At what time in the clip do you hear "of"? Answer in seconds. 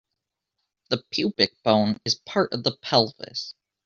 2.53-2.63